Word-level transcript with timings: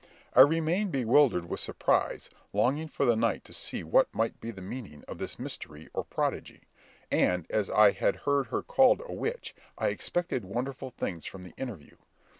I 0.33 0.41
remained 0.41 0.91
bewildered 0.91 1.47
with 1.47 1.59
surprise, 1.59 2.31
longing 2.53 2.87
for 2.87 3.05
the 3.05 3.15
night 3.15 3.43
to 3.45 3.53
see 3.53 3.83
what 3.83 4.11
might 4.15 4.41
be 4.41 4.49
the 4.49 4.59
meaning 4.59 5.03
of 5.07 5.19
this 5.19 5.37
mystery 5.37 5.89
or 5.93 6.03
prodigy, 6.03 6.61
and 7.11 7.45
as 7.51 7.69
I 7.69 7.91
had 7.91 8.15
heard 8.25 8.47
her 8.47 8.63
called 8.63 9.03
a 9.05 9.13
witch, 9.13 9.53
I 9.77 9.89
expected 9.89 10.43
wonderful 10.43 10.89
things 10.89 11.25
from 11.27 11.43
the 11.43 11.53
interview. 11.55 11.97